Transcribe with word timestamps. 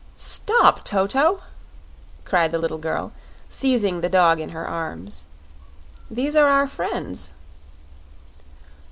"Stop, 0.17 0.83
Toto!" 0.83 1.43
cried 2.25 2.51
the 2.51 2.57
little 2.57 2.79
girl, 2.79 3.11
seizing 3.49 4.01
the 4.01 4.09
dog 4.09 4.39
in 4.39 4.49
her 4.49 4.67
arms. 4.67 5.25
"These 6.09 6.35
are 6.35 6.47
our 6.47 6.65
friends." 6.67 7.29